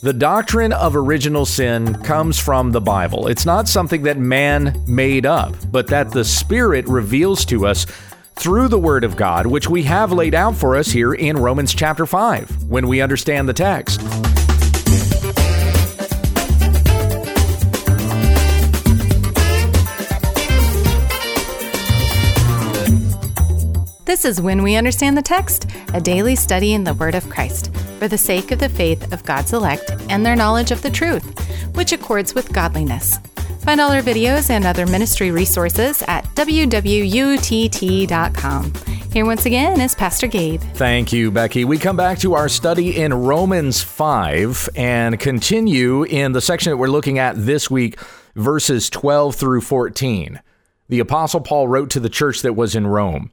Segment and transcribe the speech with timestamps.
[0.00, 3.26] The doctrine of original sin comes from the Bible.
[3.26, 7.84] It's not something that man made up, but that the Spirit reveals to us
[8.36, 11.74] through the Word of God, which we have laid out for us here in Romans
[11.74, 14.00] chapter 5 when we understand the text.
[24.08, 27.70] This is When We Understand the Text, a daily study in the Word of Christ,
[27.98, 31.38] for the sake of the faith of God's elect and their knowledge of the truth,
[31.76, 33.18] which accords with godliness.
[33.60, 36.72] Find all our videos and other ministry resources at www.wwutt.com.
[39.12, 40.62] Here once again is Pastor Gabe.
[40.62, 41.66] Thank you, Becky.
[41.66, 46.78] We come back to our study in Romans 5 and continue in the section that
[46.78, 48.00] we're looking at this week,
[48.34, 50.40] verses 12 through 14.
[50.88, 53.32] The Apostle Paul wrote to the church that was in Rome.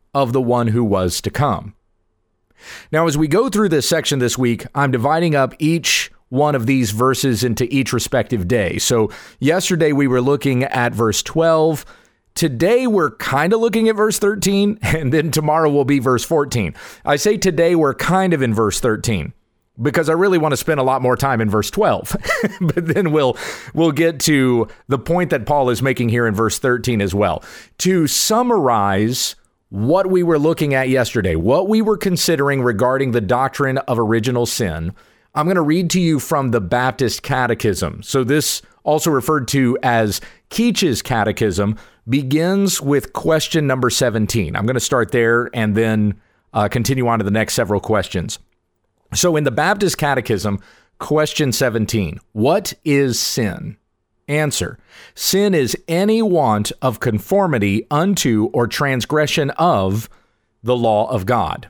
[0.13, 1.75] of the one who was to come.
[2.91, 6.65] Now, as we go through this section this week, I'm dividing up each one of
[6.65, 8.77] these verses into each respective day.
[8.77, 9.09] So,
[9.39, 11.85] yesterday we were looking at verse 12.
[12.35, 16.75] Today we're kind of looking at verse 13, and then tomorrow will be verse 14.
[17.03, 19.33] I say today we're kind of in verse 13
[19.81, 22.15] because I really want to spend a lot more time in verse 12.
[22.61, 23.37] but then we'll
[23.73, 27.43] we'll get to the point that Paul is making here in verse 13 as well.
[27.79, 29.35] To summarize
[29.71, 34.45] what we were looking at yesterday, what we were considering regarding the doctrine of original
[34.45, 34.93] sin,
[35.33, 38.03] I'm going to read to you from the Baptist Catechism.
[38.03, 40.19] So, this, also referred to as
[40.49, 41.77] Keach's Catechism,
[42.09, 44.57] begins with question number 17.
[44.57, 46.19] I'm going to start there and then
[46.53, 48.39] uh, continue on to the next several questions.
[49.13, 50.59] So, in the Baptist Catechism,
[50.99, 53.77] question 17 What is sin?
[54.31, 54.79] Answer
[55.13, 60.09] Sin is any want of conformity unto or transgression of
[60.63, 61.69] the law of God.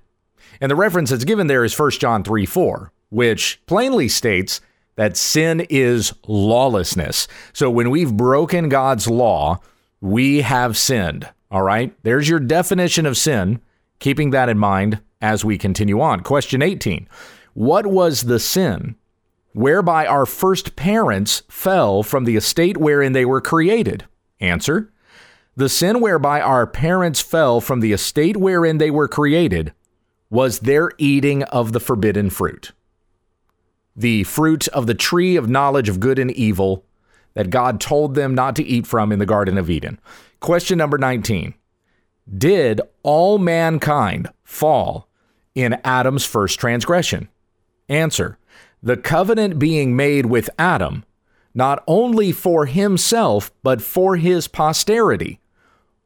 [0.60, 4.62] And the reference that's given there is 1 John 3 4, which plainly states
[4.96, 7.28] that sin is lawlessness.
[7.54, 9.60] So when we've broken God's law,
[10.00, 11.28] we have sinned.
[11.50, 11.96] All right?
[12.04, 13.60] There's your definition of sin,
[14.00, 16.22] keeping that in mind as we continue on.
[16.22, 17.08] Question 18
[17.54, 18.96] What was the sin
[19.54, 24.06] whereby our first parents fell from the estate wherein they were created?
[24.40, 24.92] Answer
[25.56, 29.74] The sin whereby our parents fell from the estate wherein they were created
[30.30, 32.72] was their eating of the forbidden fruit.
[33.96, 36.86] The fruit of the tree of knowledge of good and evil
[37.34, 40.00] that God told them not to eat from in the Garden of Eden.
[40.40, 41.54] Question number 19
[42.38, 45.08] Did all mankind fall
[45.54, 47.28] in Adam's first transgression?
[47.90, 48.38] Answer
[48.84, 51.04] the covenant being made with Adam,
[51.54, 55.40] not only for himself, but for his posterity.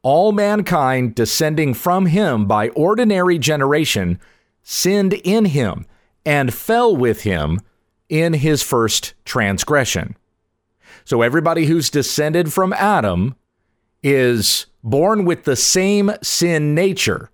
[0.02, 4.20] All mankind descending from him by ordinary generation
[4.62, 5.86] sinned in him
[6.26, 7.62] and fell with him
[8.10, 10.16] in his first transgression.
[11.06, 13.36] So everybody who's descended from Adam
[14.04, 17.32] is born with the same sin nature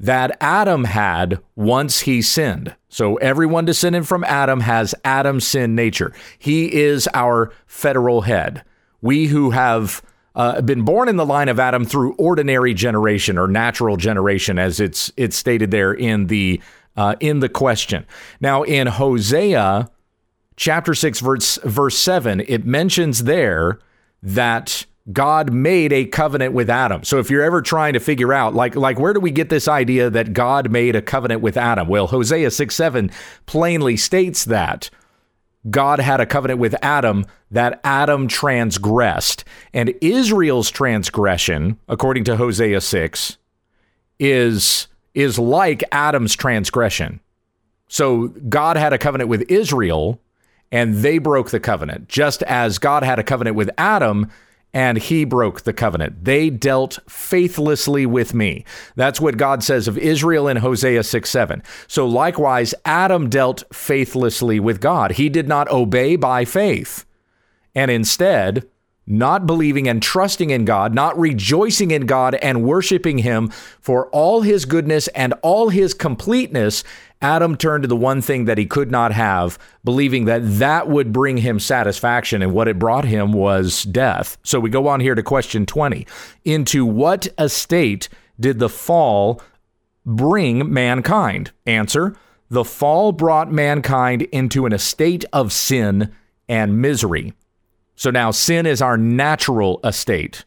[0.00, 2.74] that Adam had once he sinned.
[2.88, 6.12] So everyone descended from Adam has Adam's sin nature.
[6.38, 8.64] He is our federal head.
[9.00, 10.02] We who have
[10.34, 14.80] uh, been born in the line of Adam through ordinary generation or natural generation, as
[14.80, 16.60] it's it's stated there in the
[16.96, 18.06] uh, in the question.
[18.40, 19.90] Now in Hosea
[20.56, 23.78] chapter six verse verse seven, it mentions there
[24.22, 27.04] that God made a covenant with Adam.
[27.04, 29.68] So if you're ever trying to figure out like like where do we get this
[29.68, 31.88] idea that God made a covenant with Adam?
[31.88, 33.10] Well, Hosea 6 7
[33.46, 34.90] plainly states that.
[35.70, 39.44] God had a covenant with Adam that Adam transgressed.
[39.72, 43.38] And Israel's transgression, according to Hosea 6,
[44.18, 47.20] is is like Adam's transgression.
[47.88, 50.20] So God had a covenant with Israel
[50.72, 54.30] and they broke the covenant, just as God had a covenant with Adam
[54.74, 56.24] and he broke the covenant.
[56.24, 58.64] They dealt faithlessly with me.
[58.96, 61.62] That's what God says of Israel in Hosea 6 7.
[61.86, 65.12] So likewise, Adam dealt faithlessly with God.
[65.12, 67.06] He did not obey by faith,
[67.74, 68.68] and instead,
[69.06, 73.48] not believing and trusting in God, not rejoicing in God and worshiping Him
[73.80, 76.82] for all His goodness and all His completeness,
[77.24, 81.10] Adam turned to the one thing that he could not have, believing that that would
[81.10, 84.36] bring him satisfaction, and what it brought him was death.
[84.42, 86.06] So we go on here to question 20.
[86.44, 89.40] Into what estate did the fall
[90.04, 91.50] bring mankind?
[91.64, 92.14] Answer
[92.50, 96.14] The fall brought mankind into an estate of sin
[96.46, 97.32] and misery.
[97.96, 100.44] So now sin is our natural estate.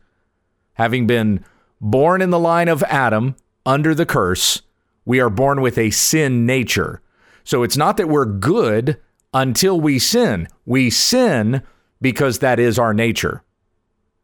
[0.76, 1.44] Having been
[1.82, 3.36] born in the line of Adam
[3.66, 4.62] under the curse,
[5.08, 7.02] we are born with a sin nature.
[7.46, 9.00] So it's not that we're good
[9.34, 10.50] until we sin.
[10.66, 11.62] We sin
[12.02, 13.42] because that is our nature.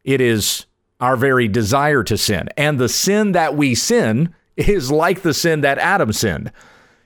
[0.03, 0.65] It is
[1.00, 2.50] our very desire to sin.
[2.57, 6.51] And the sin that we sin is like the sin that Adam sinned.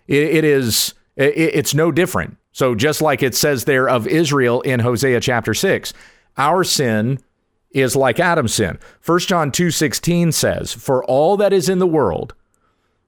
[0.08, 2.36] it, it is it, it's no different.
[2.54, 5.94] So just like it says there of Israel in Hosea chapter 6,
[6.36, 7.20] our sin
[7.70, 8.80] is like Adam's sin.
[9.06, 12.34] 1 John 2:16 says, "For all that is in the world,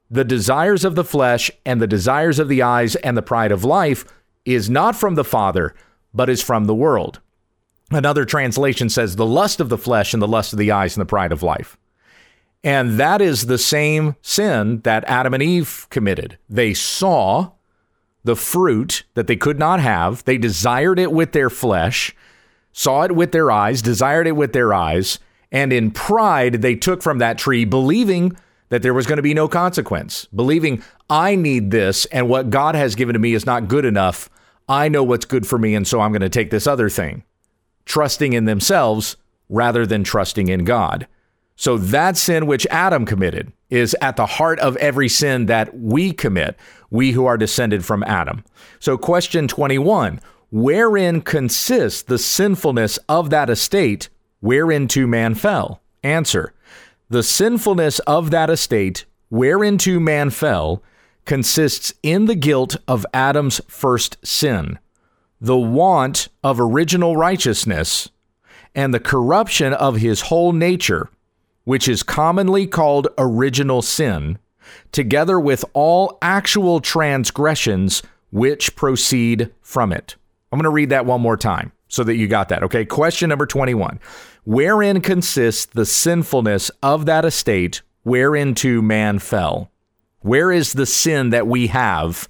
[0.09, 3.63] the desires of the flesh and the desires of the eyes and the pride of
[3.63, 4.05] life
[4.45, 5.75] is not from the Father,
[6.13, 7.19] but is from the world.
[7.91, 11.01] Another translation says the lust of the flesh and the lust of the eyes and
[11.01, 11.77] the pride of life.
[12.63, 16.37] And that is the same sin that Adam and Eve committed.
[16.49, 17.51] They saw
[18.23, 22.13] the fruit that they could not have, they desired it with their flesh,
[22.73, 25.19] saw it with their eyes, desired it with their eyes,
[25.51, 28.35] and in pride they took from that tree, believing
[28.69, 32.75] that there was going to be no consequence, believing I need this and what God
[32.75, 34.29] has given to me is not good enough.
[34.67, 37.23] I know what's good for me, and so I'm going to take this other thing,
[37.85, 39.17] trusting in themselves
[39.49, 41.07] rather than trusting in God.
[41.55, 46.13] So that sin which Adam committed is at the heart of every sin that we
[46.13, 46.55] commit,
[46.89, 48.45] we who are descended from Adam.
[48.79, 50.21] So, question 21
[50.51, 54.09] Wherein consists the sinfulness of that estate
[54.41, 55.81] whereinto man fell?
[56.01, 56.53] Answer
[57.09, 60.83] the sinfulness of that estate whereinto man fell
[61.25, 64.79] consists in the guilt of Adam's first sin,
[65.41, 68.09] the want of original righteousness,
[68.75, 71.09] and the corruption of his whole nature,
[71.63, 74.37] which is commonly called original sin,
[74.91, 80.15] together with all actual transgressions which proceed from it.
[80.51, 82.63] I'm going to read that one more time so that you got that.
[82.63, 82.85] Okay.
[82.85, 83.99] Question number 21
[84.49, 89.69] Wherein consists the sinfulness of that estate whereinto man fell?
[90.21, 92.27] Where is the sin that we have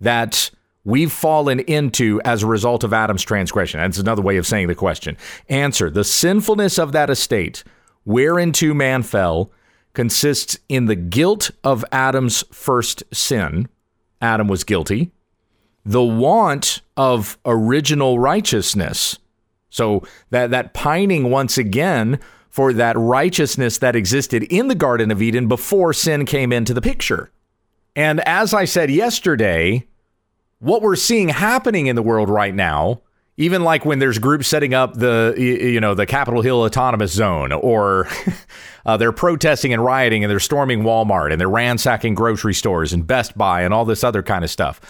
[0.00, 0.52] that
[0.84, 3.80] we've fallen into as a result of Adam's transgression?
[3.80, 5.16] That's another way of saying the question.
[5.48, 7.64] Answer The sinfulness of that estate
[8.06, 9.50] whereinto man fell
[9.92, 13.68] consists in the guilt of Adam's first sin.
[14.22, 15.10] Adam was guilty.
[15.84, 19.18] The want of original righteousness
[19.76, 22.18] so that that pining once again
[22.48, 26.80] for that righteousness that existed in the Garden of Eden before sin came into the
[26.80, 27.30] picture.
[27.94, 29.86] And as I said yesterday,
[30.58, 33.02] what we're seeing happening in the world right now,
[33.36, 37.52] even like when there's groups setting up the you know the Capitol Hill Autonomous Zone,
[37.52, 38.08] or
[38.86, 43.06] uh, they're protesting and rioting and they're storming Walmart and they're ransacking grocery stores and
[43.06, 44.80] Best Buy and all this other kind of stuff,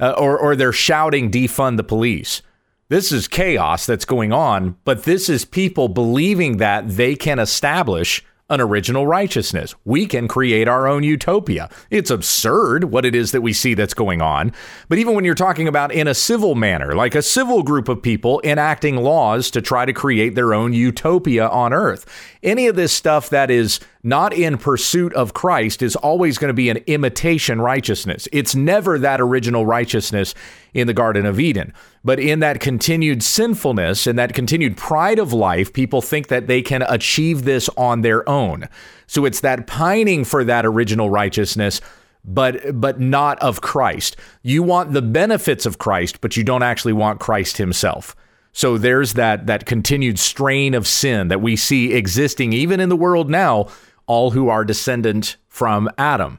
[0.00, 2.42] uh, or or they're shouting defund the police.
[2.88, 8.22] This is chaos that's going on, but this is people believing that they can establish
[8.50, 9.74] an original righteousness.
[9.86, 11.70] We can create our own utopia.
[11.88, 14.52] It's absurd what it is that we see that's going on.
[14.90, 18.02] But even when you're talking about in a civil manner, like a civil group of
[18.02, 22.04] people enacting laws to try to create their own utopia on earth,
[22.42, 26.54] any of this stuff that is not in pursuit of Christ is always going to
[26.54, 28.28] be an imitation righteousness.
[28.30, 30.34] It's never that original righteousness
[30.74, 31.72] in the Garden of Eden.
[32.04, 36.60] But in that continued sinfulness and that continued pride of life, people think that they
[36.60, 38.68] can achieve this on their own.
[39.06, 41.80] So it's that pining for that original righteousness
[42.24, 44.16] but but not of Christ.
[44.42, 48.16] You want the benefits of Christ, but you don't actually want Christ himself.
[48.52, 52.96] So there's that that continued strain of sin that we see existing even in the
[52.96, 53.68] world now,
[54.06, 56.38] all who are descendant from Adam.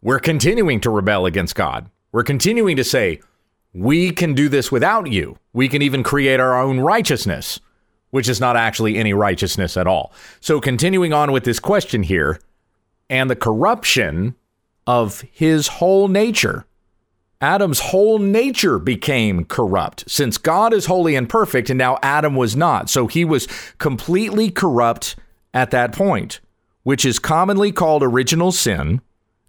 [0.00, 1.90] We're continuing to rebel against God.
[2.12, 3.20] We're continuing to say,
[3.74, 5.36] we can do this without you.
[5.52, 7.60] We can even create our own righteousness,
[8.10, 10.12] which is not actually any righteousness at all.
[10.40, 12.40] So, continuing on with this question here,
[13.10, 14.36] and the corruption
[14.86, 16.66] of his whole nature.
[17.40, 22.56] Adam's whole nature became corrupt since God is holy and perfect, and now Adam was
[22.56, 22.88] not.
[22.88, 23.46] So he was
[23.78, 25.16] completely corrupt
[25.52, 26.40] at that point,
[26.84, 29.00] which is commonly called original sin.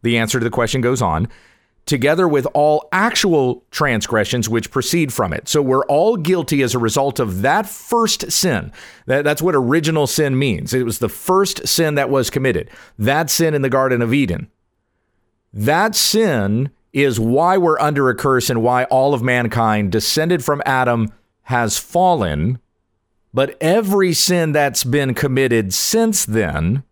[0.01, 1.29] The answer to the question goes on
[1.85, 5.47] together with all actual transgressions which proceed from it.
[5.47, 8.71] So we're all guilty as a result of that first sin.
[9.05, 10.73] That, that's what original sin means.
[10.73, 14.49] It was the first sin that was committed, that sin in the Garden of Eden.
[15.53, 20.63] That sin is why we're under a curse and why all of mankind descended from
[20.65, 21.11] Adam
[21.43, 22.59] has fallen.
[23.33, 26.83] But every sin that's been committed since then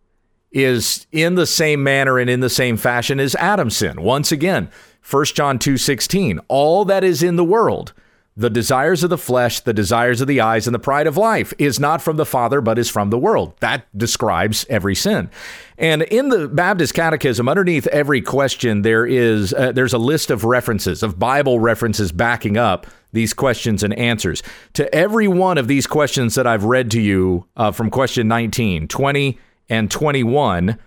[0.53, 4.01] is in the same manner and in the same fashion as Adam's sin.
[4.01, 4.69] Once again,
[5.01, 7.91] 1 John 2:16, all that is in the world,
[8.35, 11.53] the desires of the flesh, the desires of the eyes, and the pride of life
[11.59, 13.53] is not from the Father, but is from the world.
[13.59, 15.29] That describes every sin.
[15.77, 20.45] And in the Baptist Catechism, underneath every question, there is uh, there's a list of
[20.45, 24.41] references, of Bible references backing up these questions and answers.
[24.73, 28.87] To every one of these questions that I've read to you uh, from question 19,
[28.87, 29.37] 20,
[29.69, 30.77] and 21,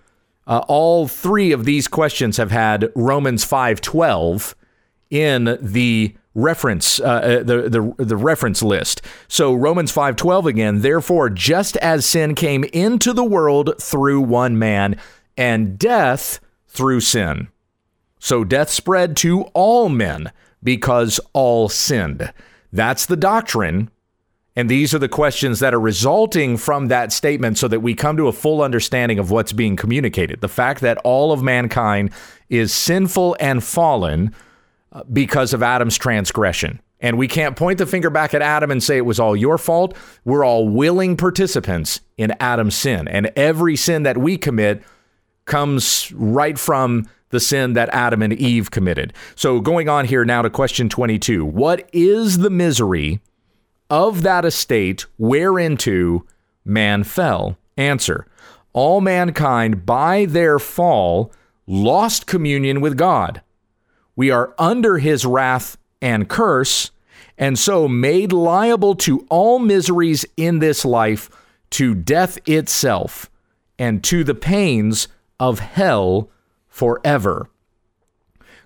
[0.46, 4.54] uh, all three of these questions have had Romans 5:12
[5.10, 9.02] in the reference uh, uh, the, the the reference list.
[9.26, 14.96] So Romans 5:12 again, therefore just as sin came into the world through one man
[15.36, 17.48] and death through sin.
[18.18, 20.30] So death spread to all men
[20.62, 22.32] because all sinned.
[22.72, 23.90] That's the doctrine.
[24.56, 28.16] And these are the questions that are resulting from that statement so that we come
[28.16, 30.40] to a full understanding of what's being communicated.
[30.40, 32.10] The fact that all of mankind
[32.48, 34.34] is sinful and fallen
[34.92, 36.80] uh, because of Adam's transgression.
[37.00, 39.58] And we can't point the finger back at Adam and say it was all your
[39.58, 39.94] fault.
[40.24, 43.06] We're all willing participants in Adam's sin.
[43.08, 44.82] And every sin that we commit
[45.44, 49.12] comes right from the sin that Adam and Eve committed.
[49.34, 53.20] So, going on here now to question 22 What is the misery
[53.90, 56.24] of that estate whereinto
[56.64, 57.56] man fell?
[57.76, 58.26] Answer
[58.72, 61.32] All mankind by their fall
[61.66, 63.42] lost communion with God
[64.16, 66.90] we are under his wrath and curse,
[67.36, 71.30] and so made liable to all miseries in this life,
[71.70, 73.30] to death itself,
[73.78, 76.30] and to the pains of hell
[76.66, 77.48] forever.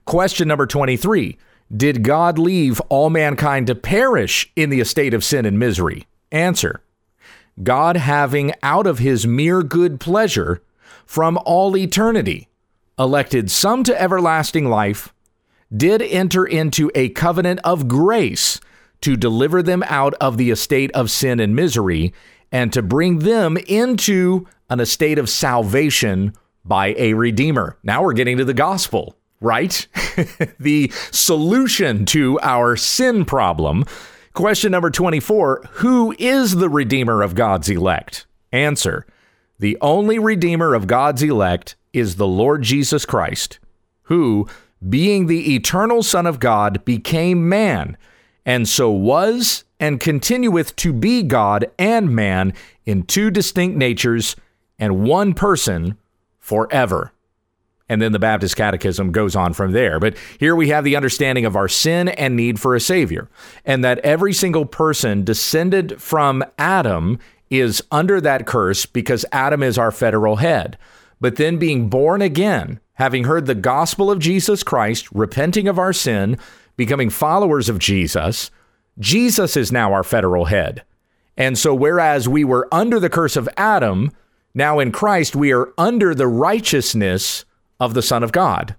[0.05, 1.37] Question number 23
[1.75, 6.07] Did God leave all mankind to perish in the estate of sin and misery?
[6.33, 6.83] Answer
[7.63, 10.63] God, having out of his mere good pleasure
[11.07, 12.49] from all eternity,
[12.99, 15.13] elected some to everlasting life
[15.75, 18.61] did enter into a covenant of grace
[19.01, 22.13] to deliver them out of the estate of sin and misery
[22.53, 26.35] and to bring them into an estate of salvation
[26.65, 27.79] by a redeemer.
[27.83, 29.87] Now we're getting to the gospel, right?
[30.61, 33.85] the solution to our sin problem.
[34.33, 38.27] Question number 24 Who is the redeemer of God's elect?
[38.53, 39.07] Answer
[39.59, 43.59] The only redeemer of God's elect is the Lord Jesus Christ,
[44.03, 44.49] who
[44.89, 47.99] being the eternal Son of God, became man,
[48.47, 52.55] and so was and continueth to be God and man
[52.87, 54.37] in two distinct natures
[54.79, 55.97] and one person
[56.39, 57.13] forever.
[57.91, 59.99] And then the Baptist Catechism goes on from there.
[59.99, 63.29] But here we have the understanding of our sin and need for a Savior,
[63.65, 67.19] and that every single person descended from Adam
[67.51, 70.79] is under that curse because Adam is our federal head.
[71.21, 75.93] But then being born again, having heard the gospel of Jesus Christ, repenting of our
[75.93, 76.39] sin,
[76.77, 78.53] becoming followers of Jesus,
[79.01, 80.85] Jesus is now our federal head.
[81.37, 84.13] And so, whereas we were under the curse of Adam,
[84.55, 87.45] now in Christ we are under the righteousness
[87.81, 88.77] of the Son of God.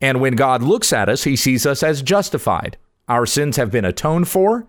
[0.00, 2.76] And when God looks at us, he sees us as justified.
[3.08, 4.66] Our sins have been atoned for.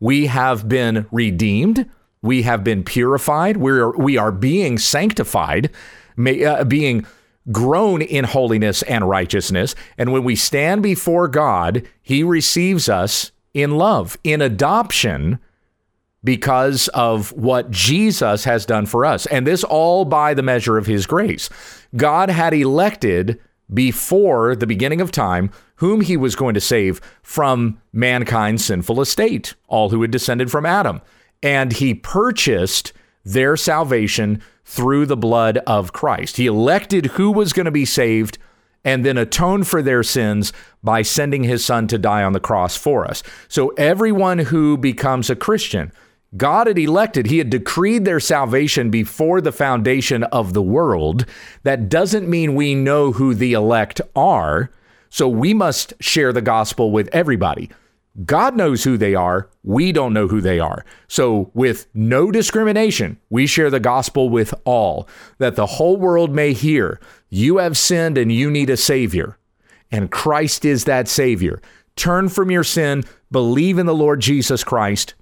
[0.00, 1.88] We have been redeemed.
[2.20, 3.56] We have been purified.
[3.56, 5.70] We are, we are being sanctified,
[6.16, 7.06] may, uh, being
[7.52, 9.74] grown in holiness and righteousness.
[9.96, 15.38] And when we stand before God, He receives us in love, in adoption,
[16.24, 19.26] because of what Jesus has done for us.
[19.26, 21.50] And this all by the measure of His grace.
[21.94, 23.38] God had elected
[23.72, 29.54] before the beginning of time whom He was going to save from mankind's sinful estate,
[29.68, 31.00] all who had descended from Adam.
[31.42, 32.92] And He purchased
[33.24, 36.36] their salvation through the blood of Christ.
[36.38, 38.38] He elected who was going to be saved
[38.84, 40.52] and then atoned for their sins
[40.82, 43.22] by sending his son to die on the cross for us.
[43.48, 45.90] So everyone who becomes a Christian,
[46.36, 51.26] God had elected, He had decreed their salvation before the foundation of the world.
[51.62, 54.70] That doesn't mean we know who the elect are.
[55.10, 57.70] So we must share the gospel with everybody.
[58.24, 59.48] God knows who they are.
[59.64, 60.84] We don't know who they are.
[61.08, 66.52] So, with no discrimination, we share the gospel with all, that the whole world may
[66.52, 69.36] hear you have sinned and you need a Savior,
[69.90, 71.60] and Christ is that Savior.
[71.96, 75.14] Turn from your sin, believe in the Lord Jesus Christ,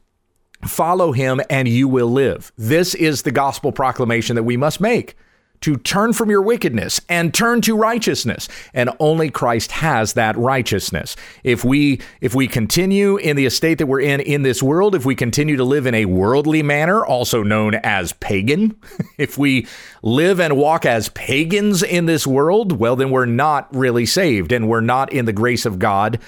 [0.65, 2.53] follow Him, and you will live.
[2.57, 5.17] This is the gospel proclamation that we must make
[5.63, 8.49] to turn from your wickedness and turn to righteousness.
[8.75, 11.17] And only Christ has that righteousness.
[11.43, 15.07] If we if we continue in the estate that we're in in this world if
[15.07, 18.77] we continue to live in a worldly manner also known as pagan
[19.19, 19.67] if we
[20.03, 24.69] live and walk as pagans in this world well then we're not really saved and
[24.69, 26.19] we're not in the grace of God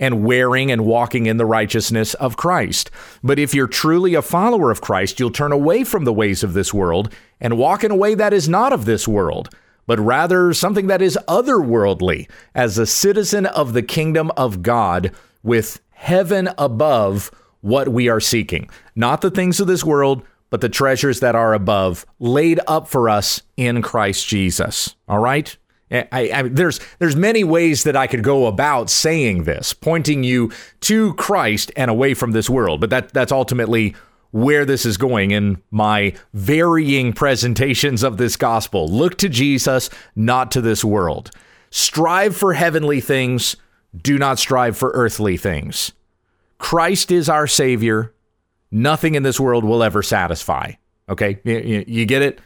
[0.00, 2.90] and wearing and walking in the righteousness of Christ.
[3.22, 6.54] But if you're truly a follower of Christ, you'll turn away from the ways of
[6.54, 9.54] this world and walk in a way that is not of this world,
[9.86, 15.80] but rather something that is otherworldly as a citizen of the kingdom of God with
[15.90, 17.30] heaven above
[17.60, 18.70] what we are seeking.
[18.96, 23.08] Not the things of this world, but the treasures that are above, laid up for
[23.08, 24.96] us in Christ Jesus.
[25.06, 25.56] All right?
[25.90, 30.52] I, I, there's there's many ways that I could go about saying this, pointing you
[30.82, 33.94] to Christ and away from this world, but that that's ultimately
[34.30, 38.88] where this is going in my varying presentations of this gospel.
[38.88, 41.32] Look to Jesus, not to this world.
[41.70, 43.56] Strive for heavenly things,
[43.96, 45.92] do not strive for earthly things.
[46.58, 48.14] Christ is our savior.
[48.70, 50.72] Nothing in this world will ever satisfy.
[51.08, 51.40] Okay?
[51.42, 52.40] You, you get it?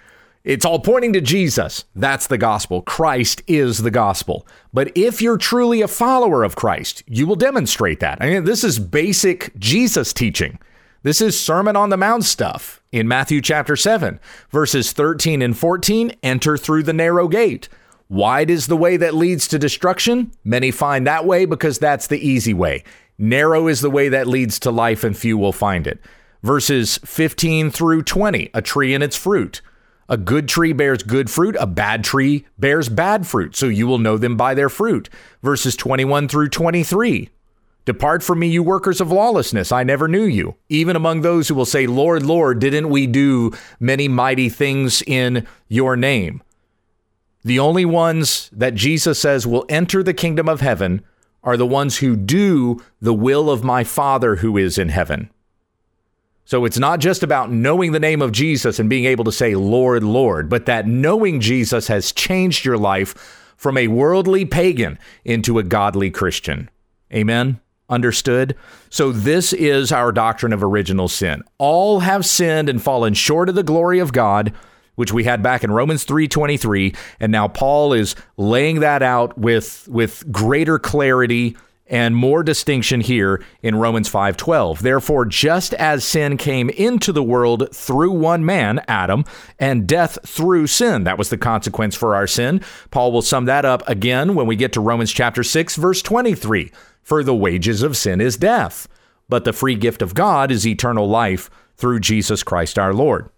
[0.45, 1.87] It's all pointing to Jesus.
[1.97, 2.83] That's the gospel.
[2.83, 4.47] Christ is the gospel.
[4.75, 8.19] But if you're truly a follower of Christ, you will demonstrate that.
[8.21, 10.59] I mean, this is basic Jesus teaching.
[11.03, 14.21] This is Sermon on the Mount stuff in Matthew chapter 7,
[14.51, 16.13] verses 13 and 14.
[16.23, 17.71] Enter through the narrow gate.
[18.11, 20.31] Wide is the way that leads to destruction.
[20.45, 22.85] Many find that way because that's the easy way.
[23.17, 26.01] Narrow is the way that leads to life, and few will find it.
[26.43, 29.63] Verses 15 through 20, a tree and its fruit.
[30.09, 33.99] A good tree bears good fruit, a bad tree bears bad fruit, so you will
[33.99, 35.09] know them by their fruit.
[35.43, 37.31] Verses 21 through 23.
[37.85, 39.71] Depart from me, you workers of lawlessness.
[39.71, 40.57] I never knew you.
[40.69, 45.47] Even among those who will say, Lord, Lord, didn't we do many mighty things in
[45.69, 46.43] your name?
[47.43, 51.05] The only ones that Jesus says will enter the kingdom of heaven
[51.43, 55.29] are the ones who do the will of my Father who is in heaven.
[56.45, 59.55] So it's not just about knowing the name of Jesus and being able to say,
[59.55, 63.15] Lord, Lord, but that knowing Jesus has changed your life
[63.57, 66.69] from a worldly pagan into a godly Christian.
[67.13, 67.61] Amen.
[67.89, 68.57] Understood?
[68.91, 71.43] So, this is our doctrine of original sin.
[71.59, 74.55] All have sinned and fallen short of the glory of God,
[74.95, 79.87] which we had back in Romans 3:23, and now Paul is laying that out with
[79.89, 84.81] with greater clarity and more distinction here in Romans 5:12.
[84.81, 89.25] Therefore, just as sin came into the world through one man, Adam,
[89.59, 92.61] and death through sin, that was the consequence for our sin.
[92.91, 96.71] Paul will sum that up again when we get to Romans chapter 6 verse 23.
[97.03, 98.89] For the wages of sin is death,
[99.29, 103.29] but the free gift of God is eternal life through Jesus Christ our Lord.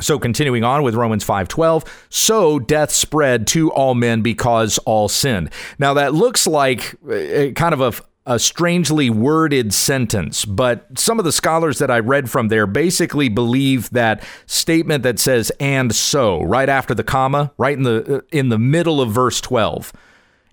[0.00, 5.50] So continuing on with Romans 5:12, so death spread to all men because all sinned.
[5.78, 7.92] Now that looks like uh, uh, kind of a
[8.28, 13.28] a strangely worded sentence, but some of the scholars that I read from there basically
[13.28, 18.20] believe that statement that says and so right after the comma, right in the uh,
[18.32, 19.92] in the middle of verse 12.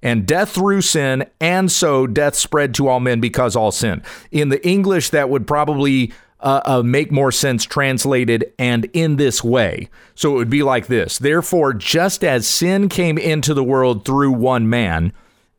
[0.04, 4.04] And death through sin, and so death spread to all men because all sin.
[4.32, 6.12] In the English, that would probably
[6.44, 9.90] uh, uh, make more sense translated and in this way.
[10.14, 14.32] So it would be like this Therefore, just as sin came into the world through
[14.32, 15.14] one man,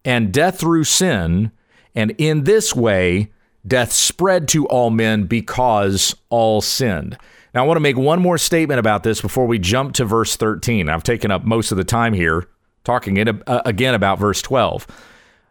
[0.05, 1.51] and death through sin,
[1.95, 3.33] and in this way,
[3.67, 7.17] death spread to all men because all sinned.
[7.55, 10.37] Now, I want to make one more statement about this before we jump to verse
[10.37, 10.89] 13.
[10.89, 12.49] I've taken up most of the time here
[12.83, 14.87] talking it, uh, again about verse 12.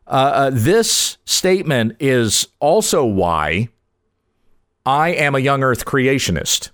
[0.05, 3.69] Uh, uh, this statement is also why
[4.85, 6.71] I am a young earth creationist.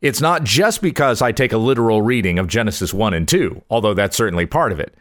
[0.00, 3.92] It's not just because I take a literal reading of Genesis 1 and 2, although
[3.92, 4.94] that's certainly part of it,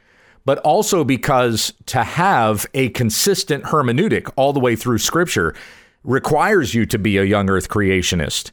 [0.43, 5.55] but also because to have a consistent hermeneutic all the way through Scripture
[6.03, 8.51] requires you to be a young earth creationist.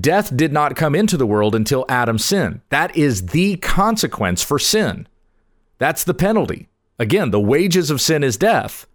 [0.00, 2.60] Death did not come into the world until Adam sinned.
[2.68, 5.08] That is the consequence for sin.
[5.78, 6.68] That's the penalty.
[7.00, 8.86] Again, the wages of sin is death.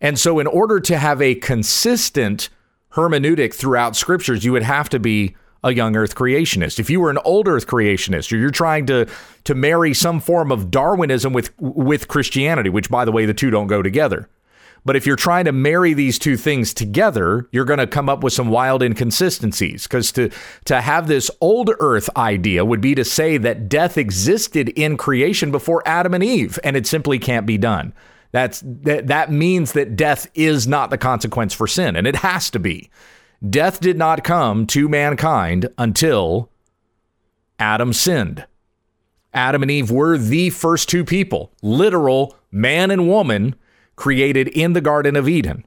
[0.00, 2.48] And so, in order to have a consistent
[2.96, 6.78] hermeneutic throughout scriptures, you would have to be a young earth creationist.
[6.78, 9.06] If you were an old earth creationist or you're trying to
[9.44, 13.50] to marry some form of Darwinism with with Christianity, which by the way the two
[13.50, 14.28] don't go together.
[14.84, 18.22] But if you're trying to marry these two things together, you're going to come up
[18.22, 20.30] with some wild inconsistencies because to
[20.66, 25.50] to have this old earth idea would be to say that death existed in creation
[25.50, 27.92] before Adam and Eve and it simply can't be done.
[28.36, 32.50] That's that that means that death is not the consequence for sin, and it has
[32.50, 32.90] to be.
[33.48, 36.50] Death did not come to mankind until
[37.58, 38.44] Adam sinned.
[39.32, 43.54] Adam and Eve were the first two people, literal man and woman,
[43.96, 45.64] created in the Garden of Eden.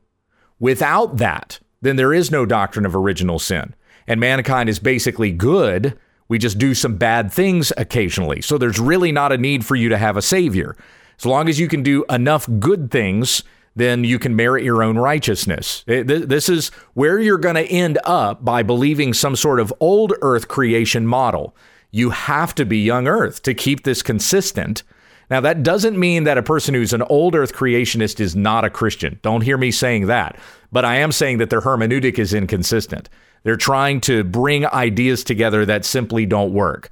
[0.59, 3.73] Without that, then there is no doctrine of original sin.
[4.05, 5.97] And mankind is basically good.
[6.27, 8.43] We just do some bad things occasionally.
[8.43, 10.75] So there's really not a need for you to have a savior.
[11.19, 13.43] As long as you can do enough good things,
[13.75, 15.83] then you can merit your own righteousness.
[15.87, 20.13] Eh, this is where you're going to end up by believing some sort of old
[20.21, 21.55] earth creation model.
[21.91, 24.83] You have to be young earth to keep this consistent.
[25.29, 28.69] Now, that doesn't mean that a person who's an old earth creationist is not a
[28.69, 29.19] Christian.
[29.21, 30.39] Don't hear me saying that.
[30.71, 33.09] But I am saying that their hermeneutic is inconsistent.
[33.43, 36.89] They're trying to bring ideas together that simply don't work.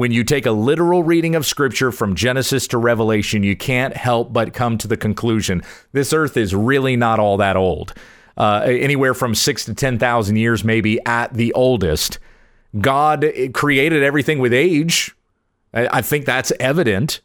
[0.00, 4.32] When you take a literal reading of scripture from Genesis to Revelation, you can't help
[4.32, 5.60] but come to the conclusion
[5.92, 7.92] this earth is really not all that old.
[8.34, 12.18] Uh, anywhere from six to 10,000 years, maybe at the oldest.
[12.80, 15.14] God created everything with age.
[15.74, 17.20] I think that's evident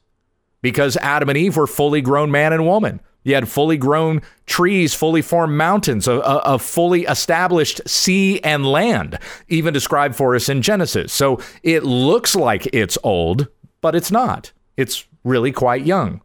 [0.62, 3.00] because Adam and Eve were fully grown man and woman.
[3.26, 9.20] You had fully grown trees, fully formed mountains, a, a, fully established sea and land,
[9.50, 11.12] even described for us in Genesis.
[11.12, 13.48] So it looks like it's old,
[13.82, 14.54] but it's not.
[14.78, 16.22] It's really quite young.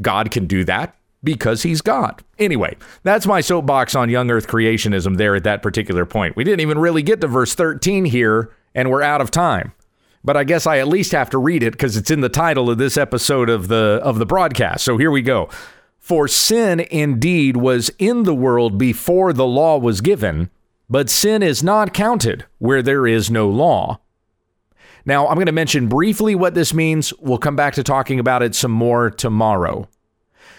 [0.00, 2.22] God can do that because he's God.
[2.38, 6.36] Anyway, that's my soapbox on young earth creationism there at that particular point.
[6.36, 9.72] We didn't even really get to verse 13 here, and we're out of time.
[10.24, 12.70] But I guess I at least have to read it because it's in the title
[12.70, 14.84] of this episode of the of the broadcast.
[14.84, 15.48] So here we go.
[16.02, 20.50] For sin indeed was in the world before the law was given,
[20.90, 24.00] but sin is not counted where there is no law.
[25.06, 27.12] Now, I'm going to mention briefly what this means.
[27.20, 29.88] We'll come back to talking about it some more tomorrow.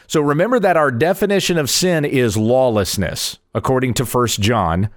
[0.08, 4.89] So remember that our definition of sin is lawlessness, according to 1 John,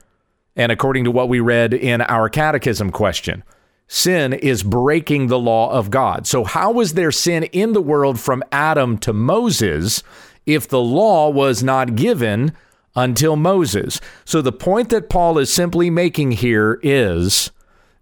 [0.55, 3.43] and according to what we read in our catechism question.
[3.89, 6.27] Sin is breaking the law of God.
[6.27, 10.03] So, how was there sin in the world from Adam to Moses
[10.47, 12.53] if the law was not given
[12.95, 14.01] until Moses.
[14.25, 17.51] So the point that Paul is simply making here is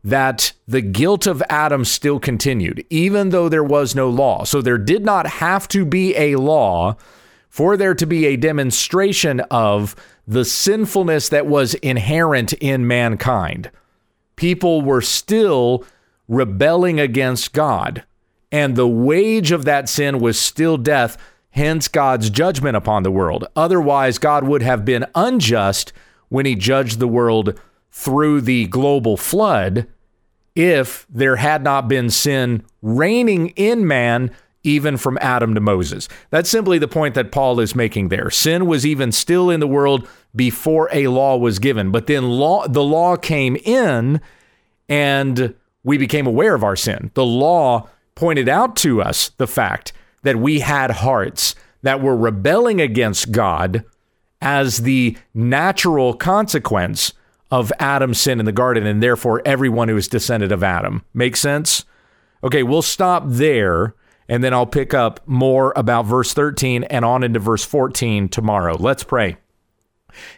[0.04, 4.44] that the guilt of Adam still continued, even though there was no law.
[4.44, 6.96] So there did not have to be a law
[7.48, 13.70] for there to be a demonstration of the sinfulness that was inherent in mankind.
[14.37, 15.85] People were still
[16.28, 18.04] rebelling against God,
[18.50, 21.16] and the wage of that sin was still death
[21.54, 23.46] hence God's judgment upon the world.
[23.54, 25.92] Otherwise, God would have been unjust
[26.28, 27.58] when he judged the world
[27.92, 29.86] through the global flood
[30.56, 34.32] if there had not been sin reigning in man
[34.64, 36.08] even from Adam to Moses.
[36.30, 38.30] That's simply the point that Paul is making there.
[38.30, 42.66] Sin was even still in the world before a law was given, but then law
[42.66, 44.20] the law came in
[44.88, 47.12] and we became aware of our sin.
[47.14, 49.92] The law pointed out to us the fact
[50.24, 53.84] that we had hearts that were rebelling against God
[54.40, 57.12] as the natural consequence
[57.50, 61.04] of Adam's sin in the garden, and therefore everyone who is descended of Adam.
[61.14, 61.84] Make sense?
[62.42, 63.94] Okay, we'll stop there,
[64.28, 68.76] and then I'll pick up more about verse 13 and on into verse 14 tomorrow.
[68.76, 69.37] Let's pray.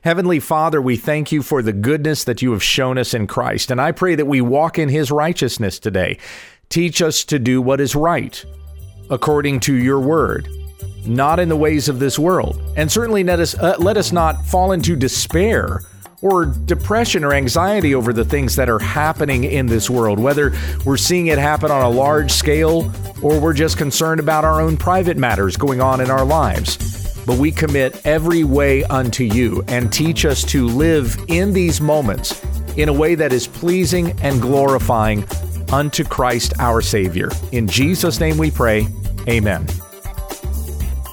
[0.03, 3.70] Heavenly Father, we thank you for the goodness that you have shown us in Christ,
[3.70, 6.18] and I pray that we walk in his righteousness today.
[6.68, 8.44] Teach us to do what is right
[9.11, 10.49] according to your word,
[11.05, 12.61] not in the ways of this world.
[12.77, 15.83] And certainly let us, uh, let us not fall into despair
[16.23, 20.53] or depression or anxiety over the things that are happening in this world, whether
[20.85, 22.90] we're seeing it happen on a large scale
[23.23, 27.25] or we're just concerned about our own private matters going on in our lives.
[27.27, 32.42] But we commit every way unto you and teach us to live in these moments
[32.77, 35.25] in a way that is pleasing and glorifying
[35.72, 37.29] unto Christ our Savior.
[37.52, 38.88] In Jesus' name we pray.
[39.29, 39.66] Amen.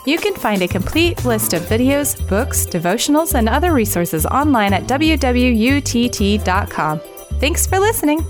[0.05, 4.83] You can find a complete list of videos, books, devotionals, and other resources online at
[4.83, 5.31] www.wwutt.com.
[7.39, 8.25] Thanks for listening.